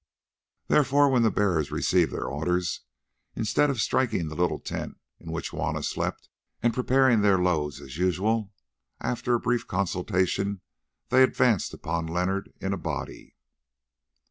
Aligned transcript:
Therefore 0.65 1.09
when 1.09 1.21
the 1.21 1.29
bearers 1.29 1.69
received 1.69 2.11
their 2.11 2.25
orders, 2.25 2.81
instead 3.35 3.69
of 3.69 3.79
striking 3.79 4.29
the 4.29 4.35
little 4.35 4.57
tent 4.57 4.97
in 5.19 5.31
which 5.31 5.51
Juanna 5.51 5.83
slept, 5.83 6.27
and 6.63 6.73
preparing 6.73 7.21
their 7.21 7.37
loads 7.37 7.79
as 7.79 7.99
usual, 7.99 8.51
after 8.99 9.35
a 9.35 9.39
brief 9.39 9.67
consultation 9.67 10.61
they 11.09 11.21
advanced 11.21 11.71
upon 11.71 12.07
Leonard 12.07 12.51
in 12.59 12.73
a 12.73 12.77
body. 12.77 13.35